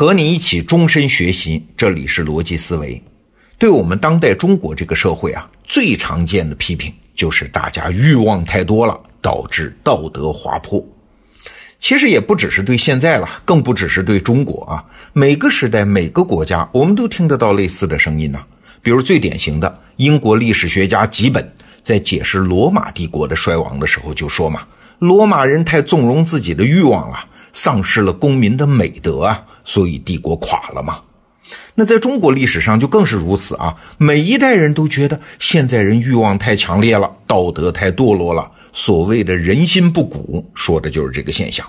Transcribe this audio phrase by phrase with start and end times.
[0.00, 2.98] 和你一起终身学习，这里是逻辑思维。
[3.58, 10.82] 对我们当代中国这个社会啊，最常见的批评就是大家欲望太多了，导致道德滑坡。
[11.78, 14.82] 其实也不只是对现在了，更不只是对中国啊，
[15.12, 18.42] 每个时代、每个国家，我们都听得到类似的声音呢。
[18.80, 21.46] 比如最典型的，英国历史学家吉本
[21.82, 24.62] 在解释罗马帝国的衰亡的时候就说嘛
[24.98, 31.00] ：“罗马人太纵容自己的欲望了。”丧失了公民的美德啊，所以帝国垮了嘛。
[31.74, 38.50] 那在中国历史上就更是如此啊，每一代人都觉得现在人欲望太强烈了，道德太堕落了。
[38.72, 41.66] 所谓的人心不古，说的就是这个现象。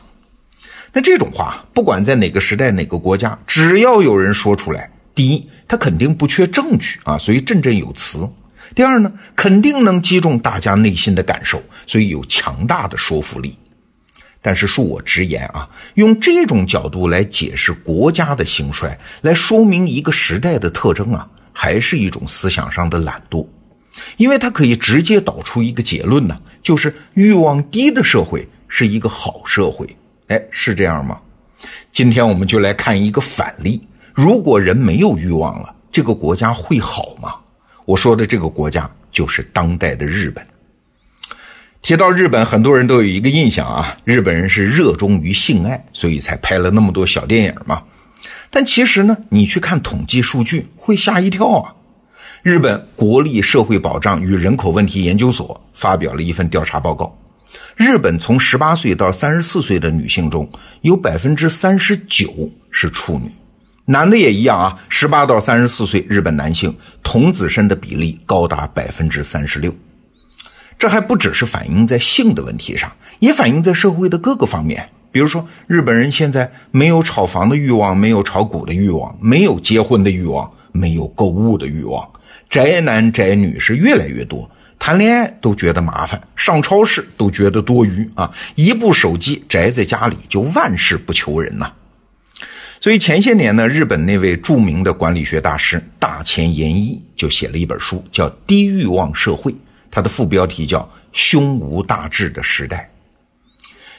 [0.93, 8.29] 那这种话，不管在哪个时代、哪个国家，只要有人说出来，第一，他肯定不缺证据啊，所以振振有词；
[8.75, 13.57] 第二呢，肯定能击中大家内心的感受，所以有强大的说服力。
[14.41, 23.45] 但是恕我直言啊，用这种角度来解释国家的兴衰，来说明一个时代的特征啊，还是一种思想上的懒惰，
[24.17, 29.87] 因为它可以直接导出一个结论呢，就是欲望低的社会是一个好社会。
[30.27, 31.19] 哎，是这样吗？
[31.91, 33.79] 今天我们就来看一个反例：
[34.13, 37.35] 如果人没有欲望了，这个国家会好吗？
[37.85, 40.43] 我说的这个国家就是当代的日本。
[41.81, 47.81] 提到日本，很多人都有一个印象啊，日本人是热衷于性爱，所以才拍了那么多小电影嘛。
[48.51, 51.73] 但其实呢，你去看统计数据，会吓一跳啊。
[52.43, 57.17] 日本国立社会保障与人口问题研究所发表了一份调查报告，
[57.75, 60.47] 日本从十八岁到三十四岁的女性中
[60.81, 63.31] 有百分之三十九是处女，
[63.85, 69.73] 男的也一样啊，十八到三十四岁日本男性童子身的比例高达百分之三十六。
[70.81, 74.89] 这还不只是反映在性的问题上，也反映在社会的各个方面。
[75.11, 82.09] 比如说，日本人现在没有炒房的欲望，没有炒股的欲望，没有结婚的欲望，没有购物的欲望。
[82.49, 84.49] 宅男宅女是越来越多，
[84.79, 88.31] 谈恋爱都觉得麻烦，上超市都觉得多余啊！
[88.55, 91.71] 一部手机宅在家里就万事不求人呐。
[92.79, 99.51] 所以前些年呢，日本那位著名的管理学大师大前研一就写了一本书，叫《低欲望社会》。
[99.91, 102.89] 它的副标题叫“胸无大志的时代”。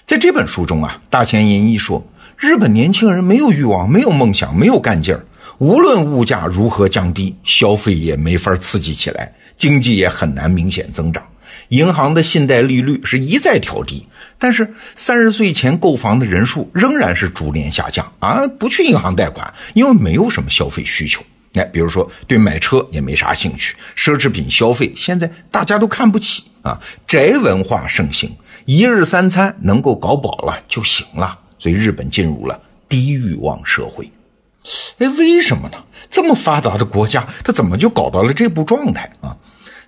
[0.04, 2.04] 在这本书中啊，大前研一说，
[2.36, 5.24] 日本年轻人没有欲望，没有梦想，没有干劲儿。
[5.58, 11.22] 无论物价如何降低，消费也没法刺激起来，经济也很难明显增长。
[11.68, 14.06] 银行的信贷利率是一再调低，
[14.38, 18.46] 但是三十岁前购房的人数仍然是逐年下降啊！
[18.58, 21.22] 不去银行贷款，因为没有什么消费需求。
[21.54, 28.30] 哎，比如说对买车也没啥兴趣，奢侈品消费现在大家都看不起啊，宅文化盛行，
[28.64, 32.58] 一日三餐能够搞饱了就行了，所以日本进入了
[32.88, 34.10] 低欲望社会。
[34.98, 35.76] 哎，为什么呢？
[36.10, 39.36] 这么发达的国家，它怎么就搞到了这步状态啊？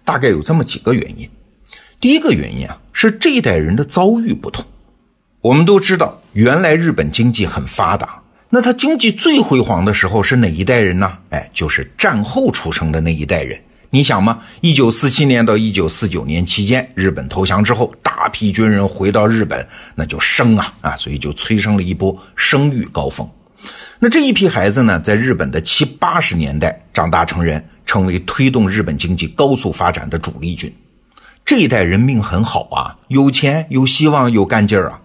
[0.04, 1.30] 大概有这么几个原因。
[2.00, 4.64] 第一个原因啊，是这一代人的遭遇不同。
[5.40, 8.20] 我们都知道，原来日本经济很发达。
[8.54, 11.18] 那他经济最辉煌的时候是哪一代人呢？
[11.30, 13.60] 哎，就是战后出生的那一代人。
[13.90, 14.42] 你想吗？
[14.60, 19.66] 一九四七年到一九四九年期间，日本投降之后，大批军人回到日本，
[19.96, 23.28] 那就生啊啊，所以就催生了一波生育高峰。
[23.98, 30.72] 那这一批孩子呢，在日本的七八十年代长大成人，成为推动日本经济高速发展的主力军。
[31.44, 35.00] 这一代人命很好啊，有钱、有希望、有干劲儿啊。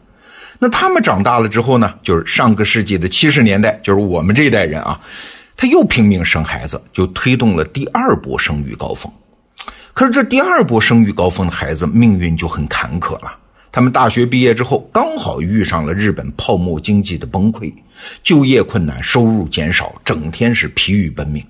[0.61, 1.93] 那他们长大了之后呢？
[2.03, 4.99] 就是上个世纪的七十年代，就是我们这一代人啊，
[5.55, 9.11] 他又拼命生孩子，就推动了第二波生育高峰。
[9.93, 13.33] 可是这第二波生育高峰的孩子命运就很坎坷了。
[13.71, 17.73] 他们大学毕业之后，刚好遇上了日本泡沫经济的崩溃，
[18.21, 21.41] 就业困难，收入减少，整天是疲于奔命。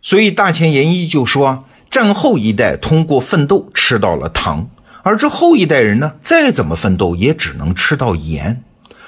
[0.00, 4.68] 所以大前研一就说，战后一代通过奋斗吃到了糖。
[5.02, 8.62] 而这后一代人呢，再怎么奋斗，也只能吃到盐。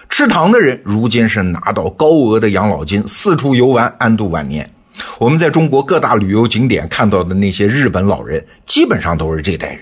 [0.08, 4.68] 吃糖的人，如今是拿到高额的养老金，四处游玩，安度晚年。
[5.18, 9.80] 我们在中国各大旅游景点看到的那些日本老人，基本上都是这代人。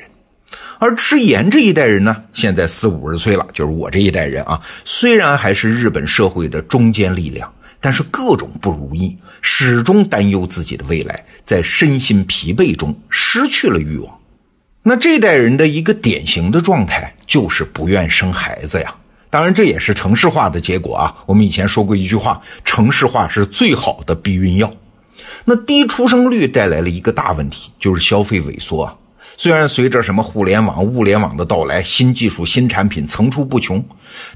[0.79, 4.61] 而吃盐这一代人呢，现在四五十岁了，就是我这一代人啊。
[4.85, 14.19] 虽然还是日本社会的中坚力量，但是各种不如意，始终担忧自己的未来，在身心疲惫中失去了欲望。
[14.85, 18.95] 那这代人的一个典型的状态就是不愿生孩子呀。
[19.31, 21.15] 当然，这也是城市化的结果啊。
[21.25, 24.71] 我们以前说过一句话：城市化是最好的避孕药。
[25.45, 28.95] 那低出生率带来了一个大问题，就是消费萎缩啊。
[29.37, 33.83] 虽然随着什么互联网、物联网的到来，新技术、新产品层出不穷，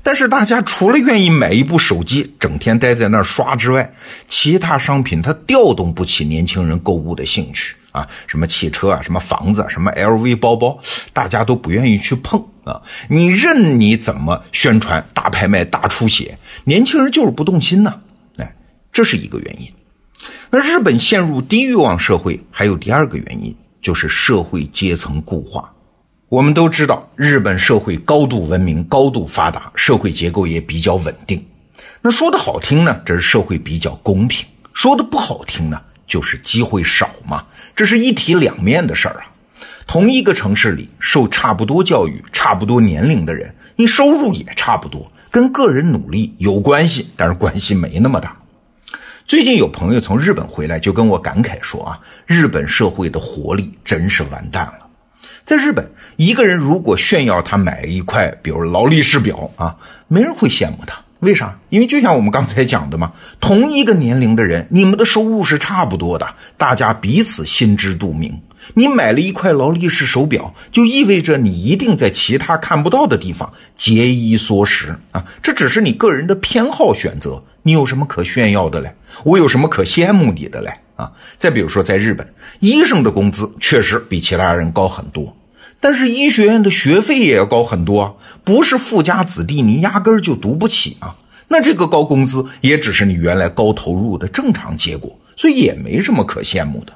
[0.02, 3.93] 但是大家除了愿意买一部手机，整天待在那儿刷之外，
[4.28, 8.08] 其他商品它调动不起年轻人购物的兴趣啊。
[8.26, 10.78] 什么汽车啊，什么房子，什么 LV 包包，
[11.12, 12.81] 大家都不愿意去碰啊。
[13.08, 18.00] 你任你怎么宣传，大拍卖、大出血，年轻人就是不动心呐。
[18.37, 18.56] 哎，
[18.93, 19.69] 这是一个原因。
[20.50, 23.56] 那日本陷入低欲望社会，还有第二个原因。
[23.82, 25.72] 就是社会阶层固化。
[26.28, 31.40] 我们都知道，日本社会高度文明、高度发达，社会结构也比较稳定。
[32.02, 34.44] 那说的好听呢，这是社会比较公平；
[34.75, 37.44] 说的不好听呢，就是机会少嘛。
[37.75, 39.32] 这是一体两面的事儿啊。
[39.87, 48.37] 同一个城市里，受差不多教育、差不多年龄的人，你收入也差不多，跟个人努力有关系，但是关系没那么大。
[49.26, 54.87] 最近有朋友从日本回来，就跟我感慨说啊，日本社会的活力真是完蛋了。
[55.44, 59.76] 在日本，一个人如果炫耀他买一块，比如劳力士表啊，
[60.08, 61.00] 没人会羡慕他。
[61.20, 61.58] 为啥？
[61.70, 66.26] 因为就像我们刚才讲的嘛， 同一个年龄的人，你们的收入是差不多的，
[66.56, 68.40] 大家彼此心知肚明。
[68.74, 75.24] 你买了一块劳力士手表，就意味着你一定在其他看不到的地方节衣缩食啊！
[75.40, 78.92] 这只是你个人的偏好选择，你有什么可炫耀的嘞？
[79.22, 80.72] 我有什么可羡慕你的嘞？
[80.96, 81.12] 啊！
[81.36, 82.26] 再比如说，在日本，
[82.60, 85.35] 医生的工资确实比其他人高很多，
[85.81, 88.14] 但是医学院的学费也要高很多啊！
[88.44, 91.14] 不是富家子弟，你压根儿就读不起啊！
[91.49, 96.93] 那这个高工资也只是你原来高投入的正常结果，所以也没什么可羡慕的。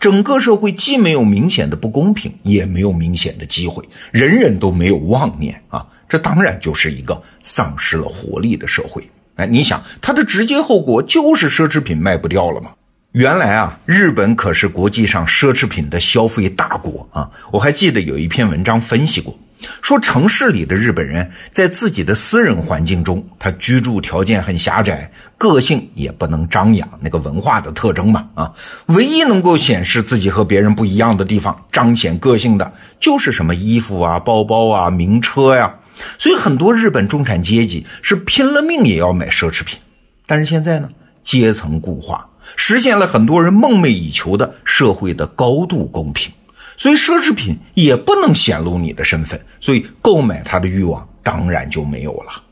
[0.00, 9.08] 整个社会既没有明显的不公平，也没有明显的机会，人人都没有妄念啊，这当然就是一个丧失了活力的社会。
[9.34, 12.70] 哎，你想，它的直接后果就是奢侈品卖不掉了吗？
[13.16, 19.34] 原来啊，日本可是国际上奢侈品的消费大国啊，我还记得有一篇文章分析过。
[19.80, 28.52] 说城市里的日本人在自己的私人环境中，他居住条件很狭窄，个性也不能张扬，那个文化的特征嘛，啊，
[28.88, 32.70] 唯一能够显示自己和别人不一样的地方，彰显个性的，
[33.00, 35.74] 就是什么衣服啊、包包啊、名车呀。
[36.18, 39.78] 所以很多日本中产阶级是拼了命也要买奢侈品。
[40.26, 40.90] 但是现在呢，
[41.22, 46.32] 阶层固化，实现了很多人梦寐以求的社会的高度公平。
[46.76, 52.42] 所以奢侈品也不能显露你的身份，所以购买它的欲望当然就没有了。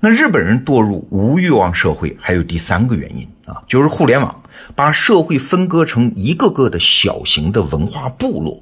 [0.00, 4.42] 那日本人堕入无欲望社会，还有第三个原因啊，就是互联网
[4.74, 8.60] 把社会分割成一个个的小型的文化部落。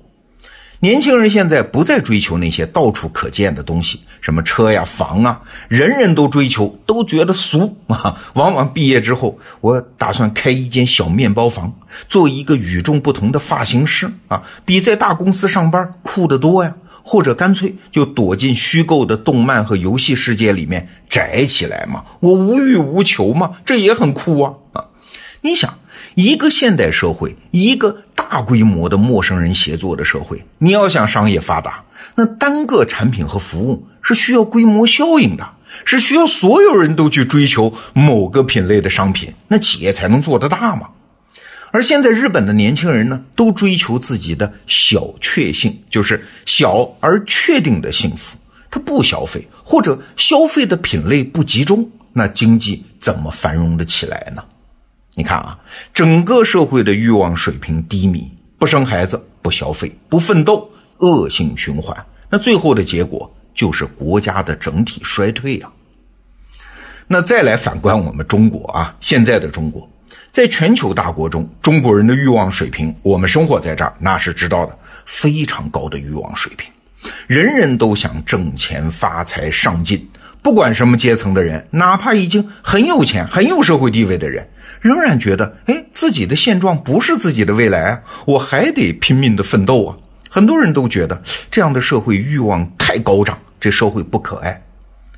[0.82, 8.18] 年轻人现在不再追求那些到处可见的东西，什么车呀、房啊，人人都追求，都觉得俗啊。
[8.34, 11.72] 往往毕业之后，我打算开一间小面包房，
[12.08, 16.74] 做一个与众不同的发型师啊，比在大公司上班酷得多呀。
[17.04, 24.61] 或者干脆就躲进虚构的动漫和游戏世界里面宅起来嘛，我无欲无求嘛，这也很酷啊啊！
[25.42, 25.78] 你想，
[26.14, 28.02] 一个现代社会，一个。
[28.14, 31.84] 大规模的陌生人协作的社会，你要想商业发达，
[32.14, 35.46] 那单个产品和服务是需要规模效应的，
[35.84, 40.88] 是需要所有人都去追求某个品类的商品，那企业才能做得大嘛。
[41.72, 48.38] 而现在日本的年轻人呢，都追求自己的小确幸，就是小而确定的幸福。
[48.70, 54.42] 他不消费，或者消费的品类不集中，那经济怎么繁荣的起来呢？
[55.14, 55.58] 你看啊，
[55.92, 61.94] 整个社会的欲望水平低迷，不生孩子，不消费，不奋斗，恶性循环。
[62.30, 65.70] 那最后的结果就是国家的整体衰退呀。
[67.06, 69.86] 那再来反观我们中国啊，现在的中国，
[70.30, 76.72] 在全球大国中，中国人的欲望水平，我们生活在这儿，那是知道的，非常高的欲望水平，
[77.26, 80.08] 人人都想挣钱发财上进。
[80.42, 84.48] 不管什么阶层的人，哪怕已经很有钱、很有社会地位的人，
[84.80, 89.96] 仍然觉得，哎，自己的现状不是自己的未来啊，我还得拼命的奋斗啊。
[90.28, 94.60] 很多人都觉得这样的社会欲望太高涨，这社会不可爱。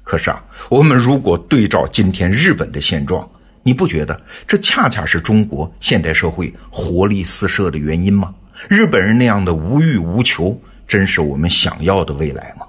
[0.03, 3.27] 可是啊，我们如果对照今天日本的现状，
[3.63, 8.35] 你不觉得这恰恰是中国现代社会活力四射的原因吗？
[8.69, 12.67] 日本人那样的无欲无求，真是我们想要的未来吗？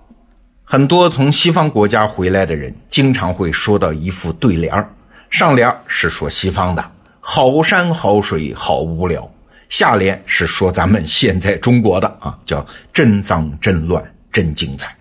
[0.63, 4.89] 很多从西方国家回来的人，经常会说到一副对联儿，
[5.29, 9.29] 上联是说西方的好山好水好无聊，
[9.69, 14.95] 下联是说咱们现在中国的啊，叫真脏真乱真精彩。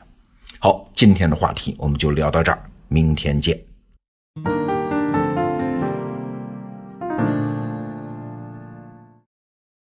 [0.59, 3.59] 好，今天的话题我们就聊到这儿，明天见。